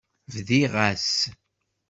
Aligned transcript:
Bdiɣ-as. 0.33 1.09